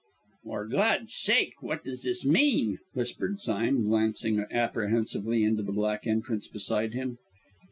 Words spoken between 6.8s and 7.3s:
him.